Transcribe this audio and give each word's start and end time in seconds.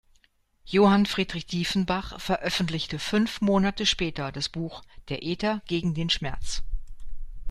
Johann 0.65 1.05
Friedrich 1.05 1.45
Dieffenbach 1.45 2.19
veröffentlichte 2.19 2.97
fünf 2.97 3.39
Monate 3.39 3.85
später 3.85 4.31
das 4.31 4.49
Buch 4.49 4.81
"Der 5.09 5.21
Aether 5.21 5.61
gegen 5.67 5.93
den 5.93 6.09
Schmerz". 6.09 6.63